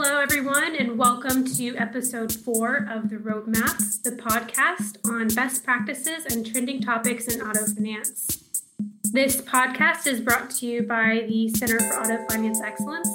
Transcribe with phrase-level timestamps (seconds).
[0.00, 6.24] Hello, everyone, and welcome to episode four of The Roadmap, the podcast on best practices
[6.24, 8.62] and trending topics in auto finance.
[9.12, 13.08] This podcast is brought to you by the Center for Auto Finance Excellence,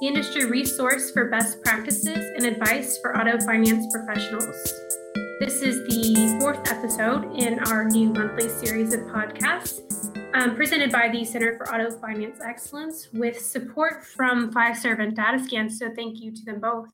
[0.00, 5.03] the industry resource for best practices and advice for auto finance professionals.
[5.40, 11.08] This is the fourth episode in our new monthly series of podcasts um, presented by
[11.08, 15.72] the Center for Auto Finance Excellence with support from Fiserv and Datascan.
[15.72, 16.88] So thank you to them both.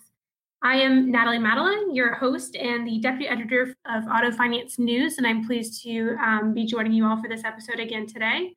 [0.63, 5.27] I am Natalie Madeline, your host and the deputy editor of Auto Finance News, and
[5.27, 8.55] I'm pleased to um, be joining you all for this episode again today.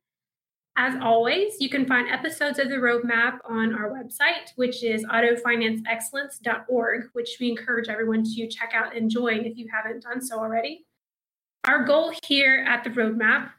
[0.76, 7.10] As always, you can find episodes of the roadmap on our website, which is autofinanceexcellence.org,
[7.12, 10.84] which we encourage everyone to check out and join if you haven't done so already.
[11.64, 13.50] Our goal here at the roadmap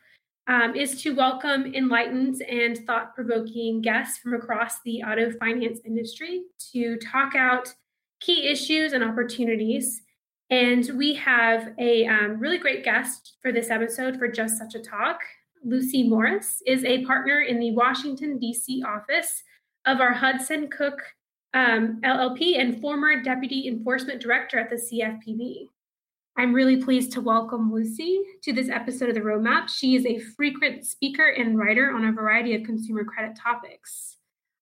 [0.48, 6.44] um, is to welcome enlightened and thought provoking guests from across the auto finance industry
[6.74, 7.74] to talk out
[8.20, 10.02] key issues and opportunities.
[10.50, 14.80] And we have a um, really great guest for this episode for just such a
[14.80, 15.20] talk.
[15.66, 18.84] Lucy Morris is a partner in the Washington, D.C.
[18.84, 19.42] office
[19.88, 21.02] of our Hudson Cook
[21.56, 25.70] um, LLP and former deputy enforcement director at the CFPB.
[26.38, 29.70] I'm really pleased to welcome Lucy to this episode of the Roadmap.
[29.70, 34.18] She is a frequent speaker and writer on a variety of consumer credit topics.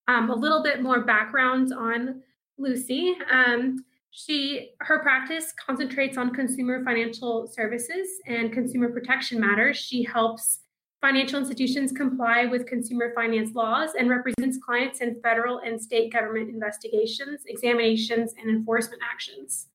[0.07, 2.21] Um, a little bit more background on
[2.57, 3.17] Lucy.
[3.29, 9.75] Um, she her practice concentrates on consumer financial services and consumer protection matters.
[9.75, 10.59] She helps
[11.03, 16.49] financial institutions comply with consumer finance laws and represents clients in federal and state government
[16.49, 19.67] investigations, examinations, and enforcement actions.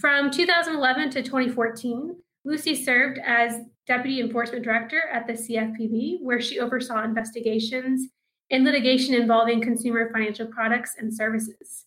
[0.00, 6.60] From 2011 to 2014, Lucy served as Deputy Enforcement Director at the CFPB, where she
[6.60, 8.08] oversaw investigations
[8.52, 11.86] and litigation involving consumer financial products and services.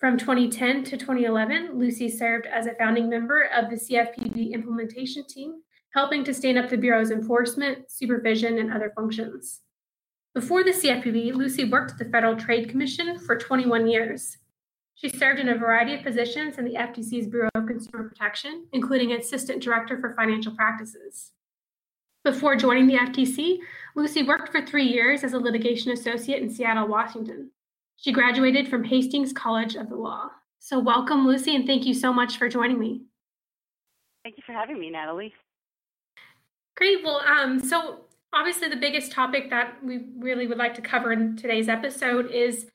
[0.00, 5.62] From 2010 to 2011, Lucy served as a founding member of the CFPB implementation team,
[5.94, 9.60] helping to stand up the Bureau's enforcement, supervision, and other functions.
[10.34, 14.38] Before the CFPB, Lucy worked at the Federal Trade Commission for 21 years.
[14.94, 19.12] She served in a variety of positions in the FTC's Bureau of Consumer Protection, including
[19.12, 21.32] Assistant Director for Financial Practices.
[22.24, 23.58] Before joining the FTC,
[23.96, 27.50] Lucy worked for three years as a litigation associate in Seattle, Washington.
[27.96, 30.30] She graduated from Hastings College of the Law.
[30.60, 33.02] So, welcome, Lucy, and thank you so much for joining me.
[34.22, 35.34] Thank you for having me, Natalie.
[36.76, 37.04] Great.
[37.04, 38.00] Well, um, so
[38.32, 42.66] obviously, the biggest topic that we really would like to cover in today's episode is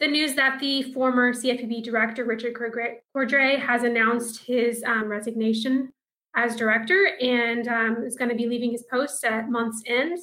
[0.00, 5.92] the news that the former CFPB director, Richard Cordray, has announced his um, resignation
[6.36, 10.18] as director and um, is going to be leaving his post at month's end.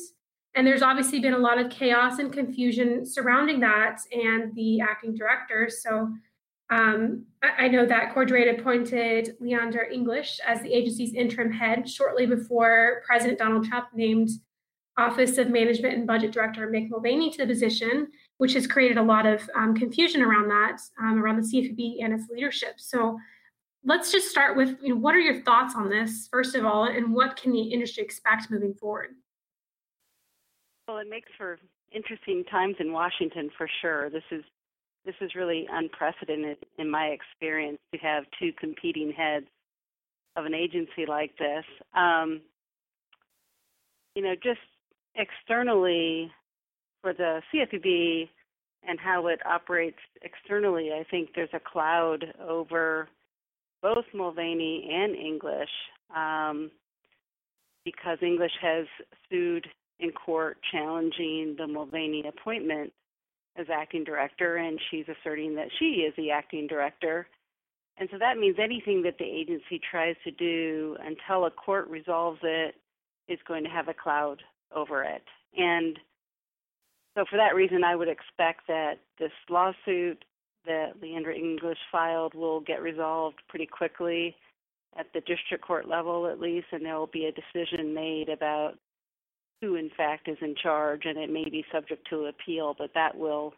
[0.53, 5.13] And there's obviously been a lot of chaos and confusion surrounding that and the acting
[5.13, 5.69] director.
[5.69, 6.09] So
[6.69, 12.25] um, I, I, know that Cordray appointed Leandra English as the agency's interim head shortly
[12.25, 14.29] before President Donald Trump named
[14.97, 19.03] Office of Management and Budget Director Mick Mulvaney to the position which has created a
[19.03, 22.75] lot of um, confusion around that, um, around the CFPB and its leadership.
[22.77, 23.17] So
[23.83, 26.85] let's just start with you know, what are your thoughts on this, first of all,
[26.85, 29.11] and what can the industry expect moving forward?
[30.87, 31.59] Well, it makes for
[31.91, 34.09] interesting times in Washington for sure.
[34.09, 34.43] This is
[35.05, 39.45] this is really unprecedented in my experience to have two competing heads
[40.35, 41.63] of an agency like this.
[41.95, 42.41] Um,
[44.15, 44.59] you know, just
[45.15, 46.31] externally,
[47.01, 48.29] for the CFPB
[48.87, 53.07] and how it operates externally, I think there's a cloud over
[53.81, 55.69] both Mulvaney and English
[56.15, 56.71] um,
[57.83, 58.85] because English has
[59.29, 59.67] sued
[59.99, 62.91] in court challenging the Mulvaney appointment
[63.57, 67.27] as acting director, and she's asserting that she is the acting director.
[67.97, 72.39] And so that means anything that the agency tries to do until a court resolves
[72.43, 72.75] it
[73.27, 74.41] is going to have a cloud
[74.75, 75.23] over it.
[75.57, 75.97] And
[77.17, 80.25] so for that reason, I would expect that this lawsuit
[80.65, 84.35] that Leandra English filed will get resolved pretty quickly
[84.97, 88.73] at the district court level, at least, and there will be a decision made about
[89.61, 93.15] who, in fact, is in charge, and it may be subject to appeal, but that
[93.17, 93.53] will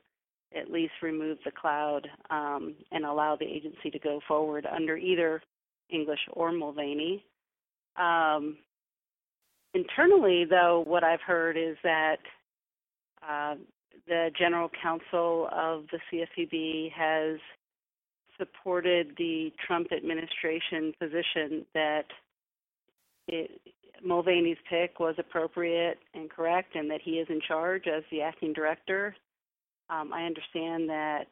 [0.56, 5.42] at least remove the cloud um, and allow the agency to go forward under either
[5.90, 7.26] English or Mulvaney.
[7.98, 8.58] Um,
[9.74, 12.18] internally, though, what I've heard is that
[13.28, 13.56] uh,
[14.08, 17.40] the general counsel of the CFPB has
[18.38, 22.06] supported the Trump administration position that
[23.28, 23.60] it,
[24.04, 28.54] Mulvaney's pick was appropriate and correct, and that he is in charge as the acting
[28.54, 29.16] director.
[29.90, 31.28] Um, I understand that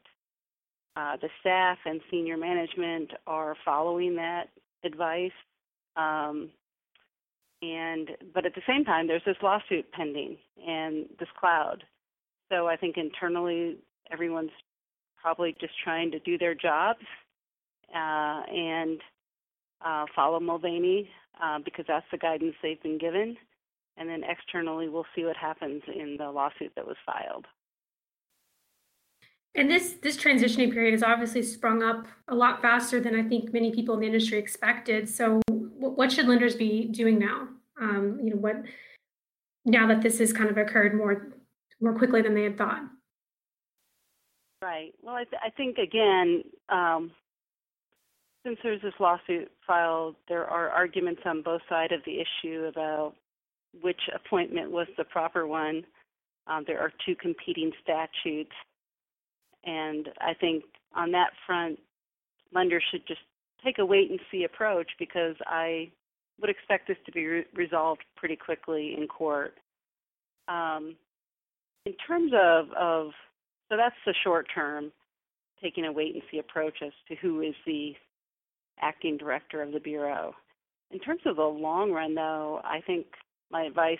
[0.96, 4.46] uh, the staff and senior management are following that
[4.84, 5.32] advice.
[5.98, 6.50] Um,
[7.62, 11.84] and but at the same time, there's this lawsuit pending and this cloud.
[12.52, 13.78] So I think internally,
[14.12, 14.52] everyone's
[15.22, 17.00] probably just trying to do their jobs
[17.94, 19.00] uh, and
[19.86, 21.10] uh, follow Mulvaney
[21.42, 23.38] uh, because that's the guidance they've been given.
[23.98, 27.46] And then externally, we'll see what happens in the lawsuit that was filed.
[29.58, 33.54] And this this transitioning period has obviously sprung up a lot faster than I think
[33.54, 35.08] many people in the industry expected.
[35.08, 37.48] So, what should lenders be doing now?
[37.80, 38.58] Um, you know, what
[39.64, 41.30] now that this has kind of occurred more
[41.80, 42.81] more quickly than they had thought.
[44.62, 44.94] Right.
[45.02, 47.12] Well, I, th- I think again, um,
[48.45, 53.13] since there's this lawsuit filed, there are arguments on both sides of the issue about
[53.81, 55.83] which appointment was the proper one.
[56.47, 58.51] Um, there are two competing statutes
[59.65, 60.63] and I think
[60.95, 61.80] on that front,
[62.53, 63.21] lenders should just
[63.63, 65.92] take a wait and see approach because I
[66.39, 69.56] would expect this to be re- resolved pretty quickly in court.
[70.47, 70.95] Um,
[71.86, 73.12] in terms of, of,
[73.69, 74.92] so that's the short term,
[75.62, 77.94] taking a wait and see approach as to who is the
[78.81, 80.33] acting director of the Bureau.
[80.92, 83.06] In terms of the long run, though, I think
[83.51, 83.98] my advice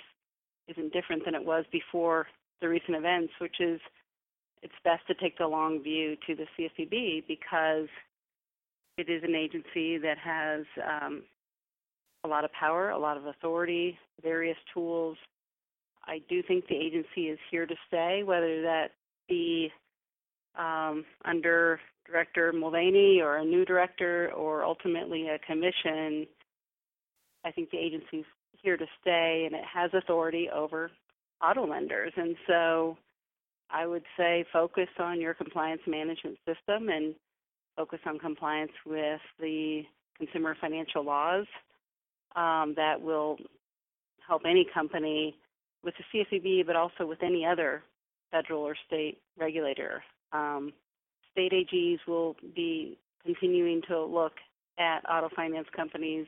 [0.68, 2.28] isn't different than it was before
[2.62, 3.80] the recent events, which is
[4.62, 7.88] it's best to take the long view to the CFPB because
[8.98, 11.24] it is an agency that has um,
[12.24, 15.18] a lot of power, a lot of authority, various tools.
[16.06, 18.92] I do think the agency is here to stay, whether that
[19.28, 19.72] be
[20.58, 26.28] um, under Director Mulvaney or a new director or ultimately a commission.
[27.44, 28.26] I think the agency is
[28.62, 30.92] here to stay and it has authority over
[31.44, 32.14] auto lenders.
[32.16, 32.98] And so
[33.70, 37.16] I would say focus on your compliance management system and
[37.76, 39.84] focus on compliance with the
[40.18, 41.46] consumer financial laws
[42.36, 43.38] um, that will
[44.26, 45.36] help any company
[45.84, 47.84] with the CFPB, but also with any other
[48.32, 50.04] federal or state regulator.
[50.32, 50.74] Um,
[51.32, 54.34] state AGs will be continuing to look
[54.78, 56.28] at auto finance companies,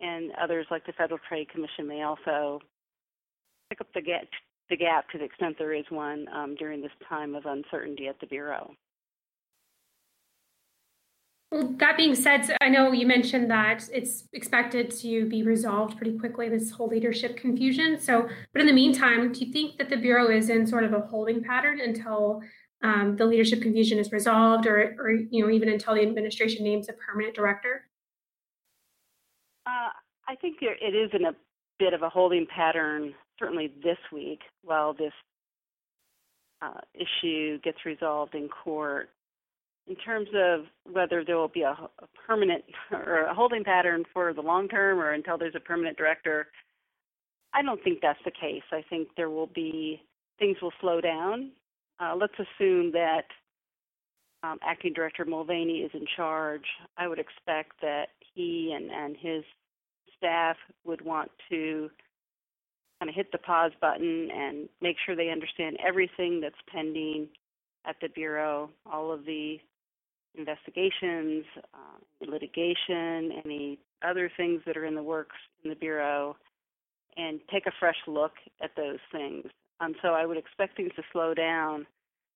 [0.00, 2.60] and others like the Federal Trade Commission may also
[3.70, 4.26] pick up the get
[4.70, 8.18] the gap to the extent there is one um, during this time of uncertainty at
[8.20, 8.74] the Bureau.
[11.54, 16.18] Well, that being said, I know you mentioned that it's expected to be resolved pretty
[16.18, 18.00] quickly, this whole leadership confusion.
[18.00, 20.92] So, but in the meantime, do you think that the Bureau is in sort of
[20.92, 22.42] a holding pattern until
[22.84, 26.88] um, the leadership confusion is resolved or, or, you know, even until the administration names
[26.88, 27.86] a permanent director?
[29.66, 29.88] Uh,
[30.28, 31.34] I think it is in a
[31.78, 35.12] bit of a holding pattern certainly this week while this
[36.60, 39.08] uh, issue gets resolved in court.
[39.86, 44.32] In terms of whether there will be a, a permanent or a holding pattern for
[44.34, 46.48] the long term or until there's a permanent director,
[47.54, 48.62] I don't think that's the case.
[48.72, 50.02] I think there will be
[50.38, 51.50] things will slow down.
[52.00, 53.24] Uh, let's assume that
[54.42, 56.64] um, acting director Mulvaney is in charge.
[56.98, 59.44] I would expect that he and, and his
[60.16, 61.90] staff would want to
[63.00, 67.28] kind of hit the pause button and make sure they understand everything that's pending
[67.86, 69.58] at the Bureau, all of the
[70.36, 76.36] investigations, uh, litigation, any other things that are in the works in the Bureau,
[77.16, 78.32] and take a fresh look
[78.62, 79.46] at those things.
[79.80, 81.86] Um, so I would expect things to slow down.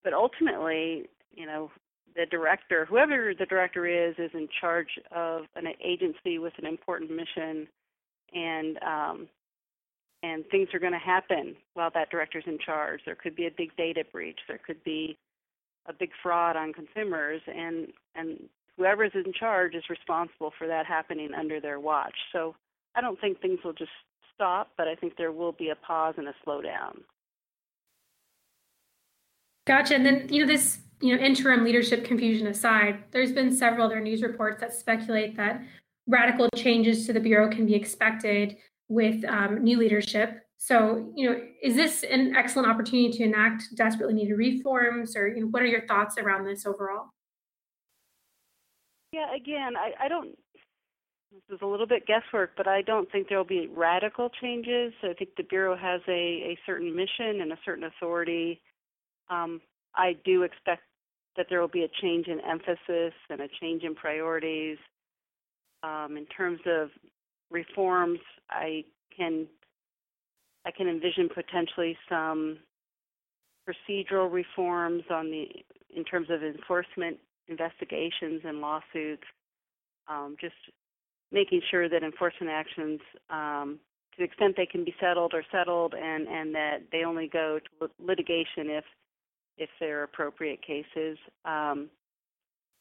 [0.04, 1.71] But ultimately, you know,
[2.14, 7.11] the director, whoever the director is, is in charge of an agency with an important
[7.11, 7.68] mission,
[8.35, 9.28] and um,
[10.23, 13.00] and things are going to happen while that director's in charge.
[13.04, 14.38] There could be a big data breach.
[14.49, 15.16] There could be
[15.87, 20.87] a big fraud on consumers, and and whoever is in charge is responsible for that
[20.87, 22.14] happening under their watch.
[22.33, 22.54] So
[22.95, 23.90] I don't think things will just
[24.35, 27.00] stop, but I think there will be a pause and a slowdown.
[29.69, 29.95] Gotcha.
[29.95, 34.01] And then you know this you know interim leadership confusion aside, there's been several other
[34.01, 35.63] news reports that speculate that
[36.07, 38.57] radical changes to the bureau can be expected
[38.89, 40.41] with um, new leadership.
[40.57, 45.43] So, you know, is this an excellent opportunity to enact desperately needed reforms, or you
[45.43, 47.11] know, what are your thoughts around this overall?
[49.13, 50.31] Yeah, again, I, I don't.
[51.31, 54.95] This is a little bit guesswork, but I don't think there will be radical changes.
[55.03, 58.63] I think the bureau has a, a certain mission and a certain authority.
[59.31, 59.61] Um,
[59.95, 60.83] I do expect
[61.37, 64.79] that there will be a change in emphasis and a change in priorities.
[65.83, 66.91] Um, in terms of
[67.51, 68.19] reforms,
[68.51, 68.85] I
[69.17, 69.47] can
[70.67, 72.59] I can envision potentially some
[73.69, 75.47] procedural reforms on the
[75.95, 77.19] in terms of enforcement
[77.49, 79.25] investigations and lawsuits,
[80.09, 80.55] um, just
[81.33, 83.79] making sure that enforcement actions, um,
[84.13, 87.59] to the extent they can be settled, are settled, and, and that they only go
[87.59, 88.85] to litigation if
[89.59, 91.19] if they're appropriate cases.
[91.45, 91.91] Um,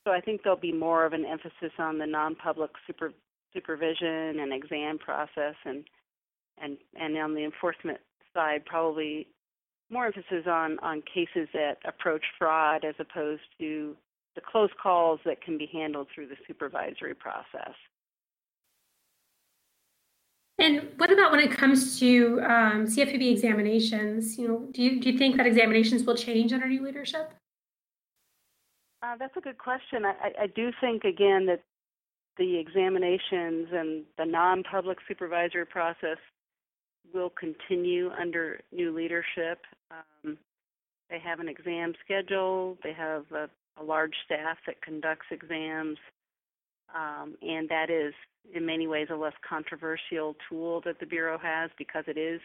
[0.05, 3.11] so I think there'll be more of an emphasis on the non-public super,
[3.53, 5.83] supervision and exam process, and
[6.61, 7.99] and and on the enforcement
[8.33, 9.27] side, probably
[9.89, 13.95] more emphasis on on cases that approach fraud as opposed to
[14.35, 17.73] the close calls that can be handled through the supervisory process.
[20.67, 24.37] And what about when it comes to um, CFPB examinations?
[24.37, 27.31] You know, do you do you think that examinations will change under new leadership?
[29.01, 30.03] Uh, that's a good question.
[30.03, 31.61] I, I do think again that
[32.37, 36.17] the examinations and the non-public supervisory process
[37.13, 39.59] will continue under new leadership.
[39.89, 40.37] Um,
[41.09, 42.77] they have an exam schedule.
[42.83, 43.49] They have a,
[43.81, 45.97] a large staff that conducts exams,
[46.95, 48.13] um, and that is
[48.53, 52.39] in many ways a less controversial tool that the bureau has because it is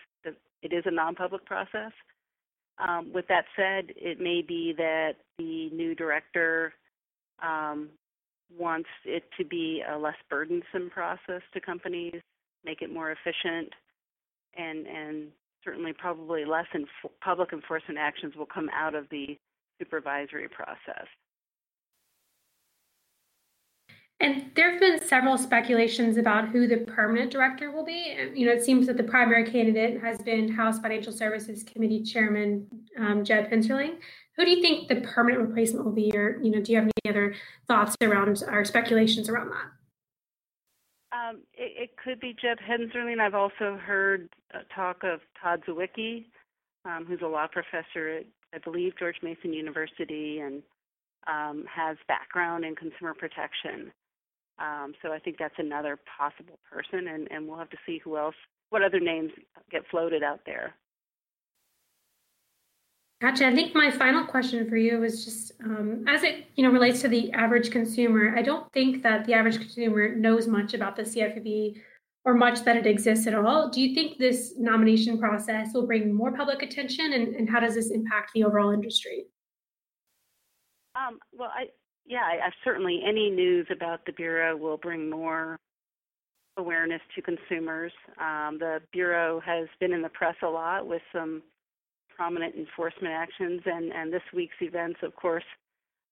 [0.62, 1.92] it is a non-public process.
[2.78, 6.72] Um, with that said, it may be that the new director
[7.42, 7.90] um,
[8.58, 12.20] wants it to be a less burdensome process to companies,
[12.64, 13.72] make it more efficient,
[14.56, 15.28] and and
[15.64, 16.66] certainly probably less
[17.22, 19.38] public enforcement actions will come out of the
[19.78, 21.06] supervisory process.
[24.22, 28.16] And there have been several speculations about who the permanent director will be.
[28.32, 32.68] You know, it seems that the primary candidate has been House Financial Services Committee Chairman
[32.96, 33.96] um, Jeb Hensarling.
[34.36, 36.88] Who do you think the permanent replacement will be, or you know, do you have
[37.04, 37.34] any other
[37.66, 39.66] thoughts around or speculations around that?
[41.12, 43.20] Um, it, it, could be Jeb Hensarling.
[43.20, 46.26] I've also heard uh, talk of Todd Zywicki,
[46.84, 50.62] um, who's a law professor at, I believe, George Mason University, and
[51.26, 53.92] um, has background in consumer protection.
[54.58, 58.16] Um, so I think that's another possible person, and, and we'll have to see who
[58.16, 58.34] else,
[58.70, 59.32] what other names
[59.70, 60.74] get floated out there.
[63.22, 63.46] Gotcha.
[63.46, 67.00] I think my final question for you is just um, as it you know relates
[67.02, 68.34] to the average consumer.
[68.36, 71.80] I don't think that the average consumer knows much about the CFPB
[72.24, 73.68] or much that it exists at all.
[73.68, 77.76] Do you think this nomination process will bring more public attention, and, and how does
[77.76, 79.26] this impact the overall industry?
[80.96, 81.66] Um, well, I
[82.06, 85.58] yeah, I, I certainly any news about the bureau will bring more
[86.56, 87.92] awareness to consumers.
[88.20, 91.42] Um, the bureau has been in the press a lot with some
[92.14, 95.44] prominent enforcement actions, and and this week's events, of course,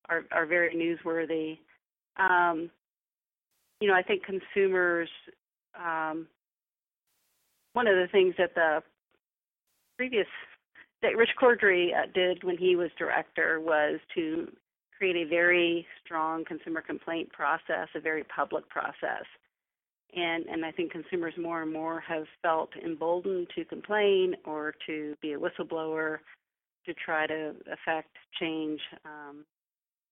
[0.09, 1.59] are are very newsworthy.
[2.17, 2.71] Um,
[3.81, 5.09] you know, I think consumers.
[5.79, 6.27] Um,
[7.73, 8.83] one of the things that the
[9.97, 10.27] previous
[11.03, 14.49] that Rich Cordray uh, did when he was director was to
[15.00, 19.25] create a very strong consumer complaint process, a very public process.
[20.14, 25.14] And, and I think consumers more and more have felt emboldened to complain or to
[25.23, 26.19] be a whistleblower
[26.85, 29.47] to try to affect change um,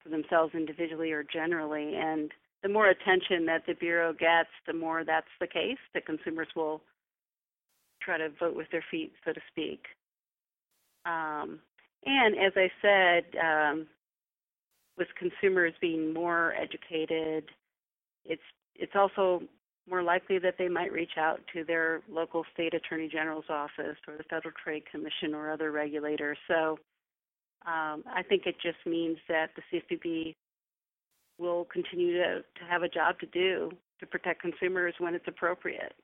[0.02, 1.94] for themselves individually or generally.
[1.94, 2.30] And
[2.62, 6.80] the more attention that the Bureau gets, the more that's the case, that consumers will
[8.00, 9.84] try to vote with their feet, so to speak.
[11.04, 11.58] Um,
[12.06, 13.86] and as I said, um,
[14.98, 17.44] with consumers being more educated,
[18.24, 18.42] it's
[18.74, 19.42] it's also
[19.88, 24.16] more likely that they might reach out to their local state attorney general's office or
[24.16, 26.38] the Federal Trade Commission or other regulators.
[26.46, 26.78] So
[27.66, 30.34] um, I think it just means that the CFPB
[31.38, 35.94] will continue to, to have a job to do to protect consumers when it's appropriate.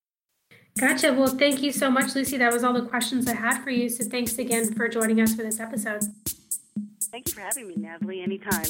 [0.78, 1.12] Gotcha.
[1.12, 2.36] Well, thank you so much, Lucy.
[2.38, 3.88] That was all the questions I had for you.
[3.88, 6.02] So thanks again for joining us for this episode.
[7.14, 8.22] Thank you for having me, Natalie.
[8.22, 8.64] Anytime.